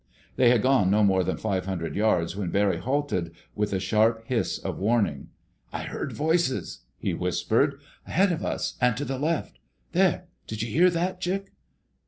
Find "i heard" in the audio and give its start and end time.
5.71-6.11